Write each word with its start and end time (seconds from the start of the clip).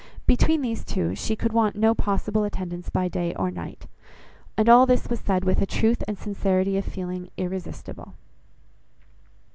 Between 0.25 0.63
these 0.63 0.83
two, 0.83 1.13
she 1.13 1.35
could 1.35 1.53
want 1.53 1.75
no 1.75 1.93
possible 1.93 2.43
attendance 2.43 2.89
by 2.89 3.07
day 3.07 3.35
or 3.35 3.51
night. 3.51 3.85
And 4.57 4.67
all 4.67 4.87
this 4.87 5.07
was 5.11 5.19
said 5.19 5.45
with 5.45 5.61
a 5.61 5.67
truth 5.67 6.01
and 6.07 6.17
sincerity 6.17 6.75
of 6.75 6.85
feeling 6.85 7.29
irresistible. 7.37 8.15